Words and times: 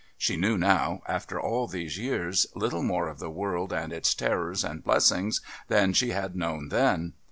She 0.17 0.35
knew 0.35 0.57
now, 0.57 1.03
after 1.07 1.39
all 1.39 1.67
those 1.67 1.95
years, 1.95 2.47
little 2.55 2.81
more 2.81 3.07
of 3.07 3.19
the 3.19 3.29
world 3.29 3.71
and 3.71 3.93
its 3.93 4.15
terrors 4.15 4.63
and 4.63 4.83
blessings 4.83 5.41
than 5.67 5.93
she 5.93 6.09
had 6.09 6.35
known 6.35 6.69
then. 6.69 7.13